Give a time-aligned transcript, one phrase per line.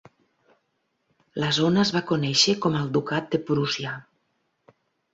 [1.43, 3.97] La zona es va conèixer com el Ducat de Prússia.